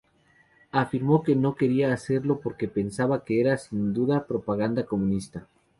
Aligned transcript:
Afirmó 0.71 1.21
que 1.21 1.35
no 1.35 1.53
quería 1.53 1.93
hacerlo 1.93 2.39
porque 2.39 2.67
pensaba 2.67 3.23
que 3.23 3.39
era 3.39 3.55
sin 3.59 3.93
duda 3.93 4.25
propaganda 4.25 4.87
comunista. 4.87 5.45